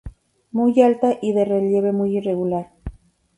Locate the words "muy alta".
0.51-1.19